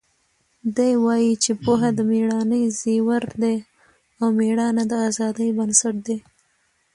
[0.75, 3.57] دی وایي چې پوهه د مېړانې زیور دی
[4.19, 6.17] او مېړانه د ازادۍ بنسټ دی.